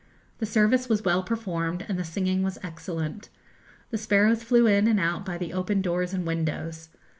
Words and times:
The 0.39 0.47
service 0.47 0.89
was 0.89 1.05
well 1.05 1.21
performed, 1.21 1.85
and 1.87 1.99
the 1.99 2.03
singing 2.03 2.41
was 2.41 2.57
excellent. 2.63 3.29
The 3.91 3.99
sparrows 3.99 4.41
flew 4.41 4.65
in 4.65 4.87
and 4.87 4.99
out 4.99 5.23
by 5.23 5.37
the 5.37 5.53
open 5.53 5.79
doors 5.83 6.11
and 6.11 6.25
windows. 6.25 6.89